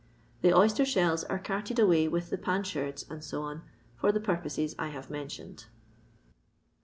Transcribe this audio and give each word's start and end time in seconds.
i;he 0.43 0.51
oyster 0.51 0.83
shells 0.83 1.23
are 1.25 1.37
carted 1.37 1.77
away 1.77 2.07
with 2.07 2.31
the 2.31 2.37
pan 2.39 2.63
sherds, 2.63 3.05
&C., 3.19 3.37
for 3.97 4.11
the 4.11 4.19
purposes 4.19 4.73
I 4.79 4.87
have 4.87 5.11
mentioned. 5.11 5.65